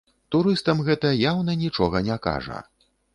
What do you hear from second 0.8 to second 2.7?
гэта яўна нічога не кажа.